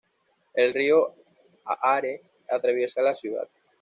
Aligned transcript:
El 0.55 0.73
río 0.73 1.13
Aare 1.63 2.23
atraviesa 2.49 3.03
la 3.03 3.13
ciudad. 3.13 3.47